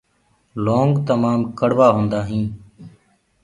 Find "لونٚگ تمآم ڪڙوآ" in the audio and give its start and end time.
0.63-1.87